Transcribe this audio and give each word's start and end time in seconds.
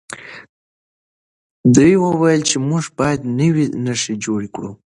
دوی 1.75 1.93
وویل 2.05 2.41
چې 2.49 2.57
موږ 2.67 2.83
باید 2.99 3.19
نوي 3.39 3.65
نښې 3.85 4.15
جوړې 4.25 4.49
کړو. 4.55 4.71